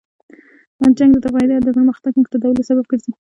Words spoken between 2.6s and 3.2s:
سبب ګرځي.